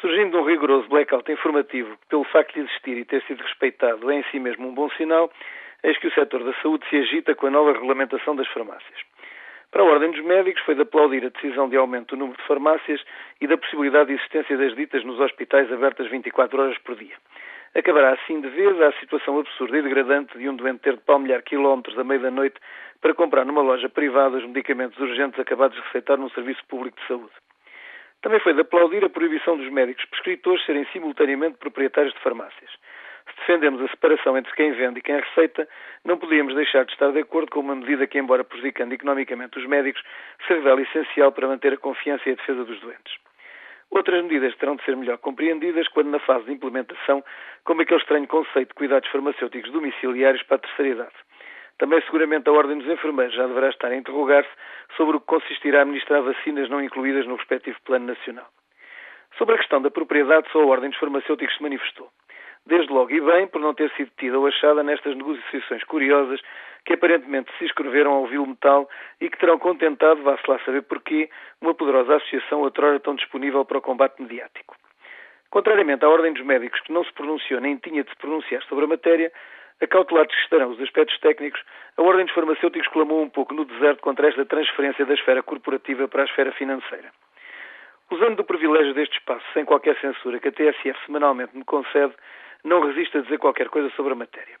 Surgindo 0.00 0.38
um 0.38 0.44
rigoroso 0.44 0.88
blackout 0.88 1.30
informativo, 1.32 1.98
pelo 2.08 2.22
facto 2.22 2.54
de 2.54 2.60
existir 2.60 2.96
e 2.96 3.04
ter 3.04 3.20
sido 3.24 3.42
respeitado 3.42 4.08
é 4.12 4.20
em 4.20 4.22
si 4.30 4.38
mesmo 4.38 4.68
um 4.68 4.74
bom 4.74 4.88
sinal, 4.90 5.28
eis 5.82 5.98
que 5.98 6.06
o 6.06 6.14
setor 6.14 6.44
da 6.44 6.54
saúde 6.62 6.88
se 6.88 6.96
agita 6.98 7.34
com 7.34 7.48
a 7.48 7.50
nova 7.50 7.72
regulamentação 7.72 8.36
das 8.36 8.46
farmácias. 8.48 9.00
Para 9.72 9.82
a 9.82 9.86
Ordem 9.86 10.12
dos 10.12 10.24
Médicos 10.24 10.62
foi 10.62 10.76
de 10.76 10.82
aplaudir 10.82 11.26
a 11.26 11.30
decisão 11.30 11.68
de 11.68 11.76
aumento 11.76 12.14
do 12.14 12.20
número 12.20 12.38
de 12.38 12.46
farmácias 12.46 13.02
e 13.40 13.48
da 13.48 13.58
possibilidade 13.58 14.06
de 14.06 14.14
existência 14.14 14.56
das 14.56 14.74
ditas 14.76 15.02
nos 15.04 15.18
hospitais 15.18 15.70
abertas 15.72 16.08
24 16.08 16.62
horas 16.62 16.78
por 16.78 16.94
dia. 16.94 17.16
Acabará 17.74 18.12
assim 18.12 18.40
de 18.40 18.48
vez 18.50 18.80
a 18.80 18.92
situação 19.00 19.40
absurda 19.40 19.78
e 19.78 19.82
degradante 19.82 20.38
de 20.38 20.48
um 20.48 20.54
doente 20.54 20.78
ter 20.78 20.94
de 20.94 21.02
palmilhar 21.02 21.42
quilómetros 21.42 21.98
à 21.98 22.04
meia 22.04 22.20
da 22.20 22.30
noite 22.30 22.60
para 23.00 23.14
comprar 23.14 23.44
numa 23.44 23.62
loja 23.62 23.88
privada 23.88 24.36
os 24.36 24.46
medicamentos 24.46 24.98
urgentes 25.00 25.40
acabados 25.40 25.76
de 25.76 25.82
receitar 25.86 26.16
num 26.16 26.30
serviço 26.30 26.64
público 26.68 26.98
de 27.00 27.06
saúde. 27.08 27.47
Também 28.22 28.40
foi 28.40 28.52
de 28.52 28.60
aplaudir 28.60 29.04
a 29.04 29.08
proibição 29.08 29.56
dos 29.56 29.70
médicos 29.70 30.04
prescritores 30.06 30.64
serem 30.66 30.84
simultaneamente 30.92 31.58
proprietários 31.58 32.12
de 32.14 32.20
farmácias. 32.20 32.70
Se 33.28 33.36
defendemos 33.40 33.80
a 33.82 33.88
separação 33.88 34.36
entre 34.36 34.52
quem 34.54 34.72
vende 34.72 34.98
e 34.98 35.02
quem 35.02 35.16
receita, 35.16 35.68
não 36.04 36.18
podíamos 36.18 36.54
deixar 36.54 36.84
de 36.84 36.92
estar 36.92 37.12
de 37.12 37.20
acordo 37.20 37.50
com 37.50 37.60
uma 37.60 37.76
medida 37.76 38.06
que, 38.06 38.18
embora 38.18 38.42
prejudicando 38.42 38.92
economicamente 38.92 39.58
os 39.58 39.66
médicos, 39.66 40.02
se 40.46 40.54
revela 40.54 40.80
essencial 40.82 41.30
para 41.30 41.46
manter 41.46 41.74
a 41.74 41.76
confiança 41.76 42.28
e 42.28 42.32
a 42.32 42.36
defesa 42.36 42.64
dos 42.64 42.80
doentes. 42.80 43.14
Outras 43.90 44.22
medidas 44.22 44.54
terão 44.56 44.76
de 44.76 44.84
ser 44.84 44.96
melhor 44.96 45.18
compreendidas 45.18 45.88
quando, 45.88 46.10
na 46.10 46.18
fase 46.18 46.44
de 46.46 46.52
implementação, 46.52 47.24
como 47.64 47.82
aquele 47.82 48.00
estranho 48.00 48.26
conceito 48.26 48.68
de 48.68 48.74
cuidados 48.74 49.08
farmacêuticos 49.10 49.70
domiciliários 49.70 50.42
para 50.42 50.56
a 50.56 50.60
terceira 50.60 50.92
idade. 50.92 51.27
Também, 51.78 52.00
seguramente, 52.02 52.48
a 52.48 52.52
Ordem 52.52 52.78
dos 52.78 52.88
Enfermeiros 52.88 53.34
já 53.34 53.46
deverá 53.46 53.68
estar 53.68 53.88
a 53.88 53.96
interrogar-se 53.96 54.50
sobre 54.96 55.16
o 55.16 55.20
que 55.20 55.26
consistirá 55.26 55.78
a 55.78 55.82
administrar 55.82 56.22
vacinas 56.22 56.68
não 56.68 56.82
incluídas 56.82 57.26
no 57.26 57.36
respectivo 57.36 57.78
Plano 57.84 58.06
Nacional. 58.06 58.48
Sobre 59.36 59.54
a 59.54 59.58
questão 59.58 59.80
da 59.80 59.90
propriedade, 59.90 60.48
só 60.50 60.60
a 60.60 60.66
Ordem 60.66 60.90
dos 60.90 60.98
Farmacêuticos 60.98 61.56
se 61.56 61.62
manifestou. 61.62 62.10
Desde 62.66 62.92
logo 62.92 63.12
e 63.12 63.20
bem 63.20 63.46
por 63.46 63.60
não 63.60 63.72
ter 63.72 63.90
sido 63.92 64.10
tida 64.18 64.38
ou 64.38 64.46
achada 64.46 64.82
nestas 64.82 65.16
negociações 65.16 65.84
curiosas 65.84 66.40
que 66.84 66.94
aparentemente 66.94 67.50
se 67.58 67.64
escreveram 67.64 68.12
ao 68.12 68.26
vil 68.26 68.44
metal 68.44 68.88
e 69.20 69.30
que 69.30 69.38
terão 69.38 69.58
contentado, 69.58 70.22
vá-se 70.22 70.42
lá 70.50 70.58
saber 70.64 70.82
porquê, 70.82 71.30
uma 71.60 71.74
poderosa 71.74 72.16
associação 72.16 72.60
outrora 72.60 72.98
tão 72.98 73.14
disponível 73.14 73.64
para 73.64 73.78
o 73.78 73.82
combate 73.82 74.20
mediático. 74.20 74.76
Contrariamente 75.50 76.04
à 76.04 76.08
Ordem 76.08 76.32
dos 76.32 76.44
Médicos, 76.44 76.80
que 76.80 76.92
não 76.92 77.04
se 77.04 77.12
pronunciou 77.12 77.60
nem 77.60 77.76
tinha 77.76 78.02
de 78.02 78.10
se 78.10 78.16
pronunciar 78.16 78.62
sobre 78.64 78.84
a 78.84 78.88
matéria, 78.88 79.32
Acautelados 79.80 80.34
estarão 80.42 80.70
os 80.70 80.80
aspectos 80.80 81.16
técnicos, 81.20 81.62
a 81.96 82.02
Ordem 82.02 82.24
dos 82.24 82.34
Farmacêuticos 82.34 82.88
clamou 82.88 83.22
um 83.22 83.28
pouco 83.28 83.54
no 83.54 83.64
deserto 83.64 84.00
contra 84.00 84.28
esta 84.28 84.44
transferência 84.44 85.06
da 85.06 85.14
esfera 85.14 85.40
corporativa 85.40 86.08
para 86.08 86.22
a 86.22 86.24
esfera 86.24 86.50
financeira. 86.50 87.12
Usando 88.10 88.36
do 88.36 88.44
privilégio 88.44 88.92
deste 88.94 89.18
espaço, 89.18 89.44
sem 89.52 89.64
qualquer 89.64 89.96
censura, 90.00 90.40
que 90.40 90.48
a 90.48 90.52
TSF 90.52 90.98
semanalmente 91.06 91.56
me 91.56 91.64
concede, 91.64 92.12
não 92.64 92.80
resisto 92.80 93.18
a 93.18 93.20
dizer 93.20 93.38
qualquer 93.38 93.68
coisa 93.68 93.88
sobre 93.90 94.14
a 94.14 94.16
matéria. 94.16 94.56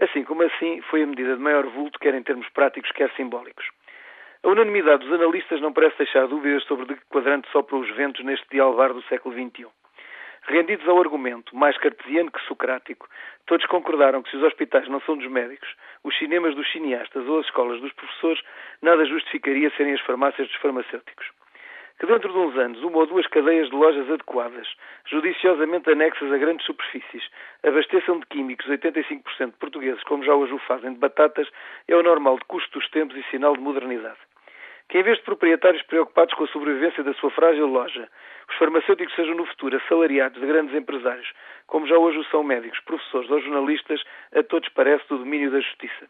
Assim 0.00 0.24
como 0.24 0.42
assim, 0.42 0.80
foi 0.88 1.02
a 1.02 1.06
medida 1.06 1.36
de 1.36 1.42
maior 1.42 1.66
vulto, 1.66 1.98
quer 1.98 2.14
em 2.14 2.22
termos 2.22 2.48
práticos, 2.48 2.90
quer 2.92 3.10
simbólicos. 3.12 3.66
A 4.42 4.48
unanimidade 4.48 5.04
dos 5.04 5.12
analistas 5.12 5.60
não 5.60 5.72
parece 5.74 5.98
deixar 5.98 6.26
dúvidas 6.26 6.64
sobre 6.64 6.86
de 6.86 6.94
que 6.94 7.06
quadrante 7.06 7.50
sopram 7.50 7.80
os 7.80 7.90
ventos 7.96 8.24
neste 8.24 8.46
dialvar 8.50 8.94
do 8.94 9.02
século 9.04 9.34
XXI. 9.34 9.66
Rendidos 10.46 10.86
ao 10.86 11.00
argumento, 11.00 11.56
mais 11.56 11.76
cartesiano 11.78 12.30
que 12.30 12.40
socrático, 12.46 13.08
todos 13.46 13.64
concordaram 13.66 14.22
que 14.22 14.30
se 14.30 14.36
os 14.36 14.42
hospitais 14.42 14.86
não 14.88 15.00
são 15.00 15.16
dos 15.16 15.26
médicos, 15.30 15.68
os 16.02 16.16
cinemas 16.18 16.54
dos 16.54 16.70
cineastas 16.70 17.26
ou 17.26 17.38
as 17.38 17.46
escolas 17.46 17.80
dos 17.80 17.92
professores, 17.94 18.42
nada 18.82 19.06
justificaria 19.06 19.70
serem 19.70 19.94
as 19.94 20.00
farmácias 20.02 20.46
dos 20.46 20.56
farmacêuticos. 20.58 21.30
Que 21.98 22.06
dentro 22.06 22.30
de 22.30 22.38
uns 22.38 22.58
anos, 22.58 22.82
uma 22.82 22.98
ou 22.98 23.06
duas 23.06 23.26
cadeias 23.28 23.70
de 23.70 23.74
lojas 23.74 24.10
adequadas, 24.10 24.68
judiciosamente 25.06 25.90
anexas 25.90 26.30
a 26.30 26.36
grandes 26.36 26.66
superfícies, 26.66 27.26
abasteçam 27.62 28.18
de 28.18 28.26
químicos 28.26 28.66
85% 28.66 29.46
de 29.46 29.58
portugueses, 29.58 30.02
como 30.04 30.24
já 30.24 30.34
hoje 30.34 30.52
o 30.52 30.58
fazem 30.58 30.92
de 30.92 30.98
batatas, 30.98 31.48
é 31.88 31.96
o 31.96 32.02
normal 32.02 32.38
de 32.38 32.44
custo 32.44 32.78
dos 32.78 32.90
tempos 32.90 33.16
e 33.16 33.22
sinal 33.30 33.54
de 33.54 33.62
modernidade 33.62 34.18
que, 34.88 34.98
em 34.98 35.02
vez 35.02 35.18
de 35.18 35.24
proprietários 35.24 35.82
preocupados 35.84 36.34
com 36.34 36.44
a 36.44 36.48
sobrevivência 36.48 37.02
da 37.02 37.14
sua 37.14 37.30
frágil 37.30 37.66
loja, 37.66 38.08
os 38.48 38.56
farmacêuticos 38.56 39.14
sejam 39.14 39.34
no 39.34 39.46
futuro 39.46 39.76
assalariados 39.76 40.40
de 40.40 40.46
grandes 40.46 40.74
empresários, 40.74 41.32
como 41.66 41.86
já 41.86 41.96
hoje 41.96 42.18
o 42.18 42.24
são 42.24 42.42
médicos, 42.42 42.78
professores 42.80 43.30
ou 43.30 43.40
jornalistas, 43.40 44.02
a 44.34 44.42
todos 44.42 44.68
parece 44.70 45.08
do 45.08 45.18
domínio 45.18 45.50
da 45.50 45.60
justiça. 45.60 46.06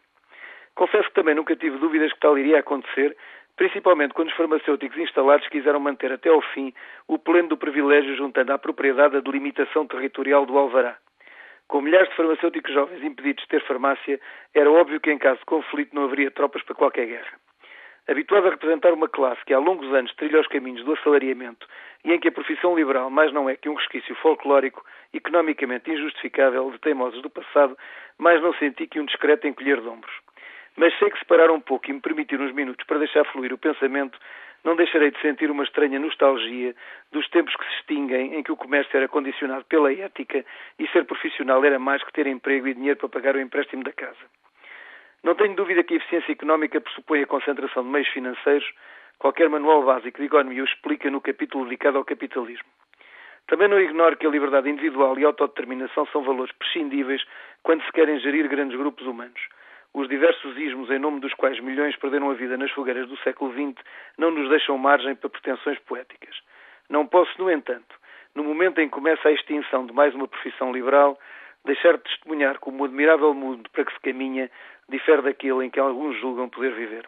Confesso 0.75 1.07
que 1.07 1.15
também 1.15 1.35
nunca 1.35 1.55
tive 1.55 1.77
dúvidas 1.77 2.11
que 2.11 2.19
tal 2.19 2.37
iria 2.37 2.59
acontecer, 2.59 3.15
principalmente 3.55 4.13
quando 4.13 4.27
os 4.27 4.35
farmacêuticos 4.35 4.97
instalados 4.97 5.47
quiseram 5.47 5.79
manter 5.79 6.11
até 6.11 6.29
ao 6.29 6.41
fim 6.41 6.73
o 7.07 7.17
pleno 7.17 7.49
do 7.49 7.57
privilégio 7.57 8.15
juntando 8.17 8.51
à 8.51 8.57
propriedade 8.57 9.15
a 9.15 9.21
delimitação 9.21 9.87
territorial 9.87 10.45
do 10.45 10.57
Alvará. 10.57 10.97
Com 11.67 11.81
milhares 11.81 12.09
de 12.09 12.15
farmacêuticos 12.15 12.73
jovens 12.73 13.01
impedidos 13.03 13.43
de 13.43 13.49
ter 13.49 13.65
farmácia, 13.65 14.19
era 14.53 14.69
óbvio 14.69 14.99
que 14.99 15.11
em 15.11 15.17
caso 15.17 15.39
de 15.39 15.45
conflito 15.45 15.95
não 15.95 16.03
haveria 16.03 16.29
tropas 16.29 16.61
para 16.63 16.75
qualquer 16.75 17.07
guerra. 17.07 17.44
Habituado 18.07 18.47
a 18.47 18.51
representar 18.51 18.93
uma 18.93 19.09
classe 19.09 19.43
que 19.45 19.53
há 19.53 19.57
longos 19.57 19.91
anos 19.91 20.13
trilha 20.15 20.39
os 20.39 20.47
caminhos 20.47 20.85
do 20.85 20.93
assalariamento 20.93 21.67
e 22.03 22.13
em 22.13 22.19
que 22.19 22.27
a 22.27 22.31
profissão 22.31 22.75
liberal 22.75 23.09
mais 23.09 23.33
não 23.33 23.49
é 23.49 23.55
que 23.55 23.67
um 23.67 23.73
resquício 23.73 24.13
folclórico, 24.17 24.85
economicamente 25.11 25.89
injustificável 25.89 26.69
de 26.69 26.77
teimosos 26.77 27.19
do 27.23 27.31
passado, 27.31 27.75
mais 28.19 28.39
não 28.43 28.53
senti 28.53 28.85
que 28.85 28.99
um 28.99 29.05
discreto 29.05 29.47
encolher 29.47 29.81
de 29.81 29.87
ombros. 29.87 30.13
Mas 30.75 30.95
sei 30.99 31.09
que 31.09 31.17
se 31.17 31.25
parar 31.25 31.49
um 31.49 31.59
pouco 31.59 31.89
e 31.89 31.93
me 31.93 31.99
permitir 31.99 32.39
uns 32.39 32.53
minutos 32.53 32.85
para 32.85 32.99
deixar 32.99 33.25
fluir 33.25 33.51
o 33.51 33.57
pensamento, 33.57 34.19
não 34.63 34.75
deixarei 34.75 35.09
de 35.09 35.19
sentir 35.21 35.49
uma 35.49 35.63
estranha 35.63 35.97
nostalgia 35.99 36.75
dos 37.11 37.27
tempos 37.29 37.55
que 37.55 37.65
se 37.65 37.75
extinguem 37.77 38.35
em 38.35 38.43
que 38.43 38.51
o 38.51 38.57
comércio 38.57 38.95
era 38.95 39.07
condicionado 39.07 39.65
pela 39.65 39.91
ética 39.91 40.45
e 40.77 40.87
ser 40.89 41.05
profissional 41.05 41.63
era 41.65 41.79
mais 41.79 42.03
que 42.03 42.13
ter 42.13 42.27
emprego 42.27 42.67
e 42.67 42.73
dinheiro 42.75 42.99
para 42.99 43.09
pagar 43.09 43.35
o 43.35 43.41
empréstimo 43.41 43.83
da 43.83 43.93
casa. 43.93 44.34
Não 45.25 45.33
tenho 45.33 45.55
dúvida 45.55 45.83
que 45.83 45.95
a 45.95 45.97
eficiência 45.97 46.33
económica 46.33 46.79
pressupõe 46.79 47.23
a 47.23 47.25
concentração 47.25 47.81
de 47.81 47.89
meios 47.89 48.07
financeiros. 48.09 48.71
Qualquer 49.17 49.49
manual 49.49 49.81
básico 49.81 50.19
de 50.19 50.27
economia 50.27 50.61
o 50.61 50.65
explica 50.65 51.09
no 51.09 51.19
capítulo 51.19 51.63
dedicado 51.63 51.97
ao 51.97 52.05
capitalismo. 52.05 52.69
Também 53.47 53.67
não 53.67 53.79
ignoro 53.79 54.15
que 54.17 54.27
a 54.27 54.29
liberdade 54.29 54.69
individual 54.69 55.17
e 55.17 55.23
a 55.23 55.27
autodeterminação 55.29 56.05
são 56.11 56.21
valores 56.21 56.51
prescindíveis 56.51 57.25
quando 57.63 57.83
se 57.83 57.91
querem 57.91 58.19
gerir 58.19 58.47
grandes 58.47 58.77
grupos 58.77 59.07
humanos. 59.07 59.41
Os 59.95 60.07
diversos 60.07 60.55
ismos 60.57 60.91
em 60.91 60.99
nome 60.99 61.19
dos 61.19 61.33
quais 61.33 61.59
milhões 61.59 61.95
perderam 61.95 62.29
a 62.29 62.35
vida 62.35 62.55
nas 62.55 62.69
fogueiras 62.69 63.09
do 63.09 63.17
século 63.23 63.51
XX 63.51 63.83
não 64.19 64.29
nos 64.29 64.47
deixam 64.47 64.77
margem 64.77 65.15
para 65.15 65.31
pretensões 65.31 65.79
poéticas. 65.79 66.35
Não 66.87 67.07
posso, 67.07 67.31
no 67.41 67.49
entanto, 67.49 67.95
no 68.35 68.43
momento 68.43 68.79
em 68.79 68.85
que 68.87 68.93
começa 68.93 69.27
a 69.27 69.31
extinção 69.31 69.87
de 69.87 69.93
mais 69.93 70.13
uma 70.13 70.27
profissão 70.27 70.71
liberal, 70.71 71.17
deixar 71.65 71.97
de 71.97 72.03
testemunhar 72.03 72.59
como 72.59 72.83
o 72.83 72.85
admirável 72.85 73.33
mundo 73.33 73.67
para 73.71 73.85
que 73.85 73.93
se 73.93 73.99
caminha 73.99 74.49
difere 74.89 75.21
daquele 75.21 75.65
em 75.65 75.69
que 75.69 75.79
alguns 75.79 76.19
julgam 76.19 76.49
poder 76.49 76.73
viver. 76.73 77.07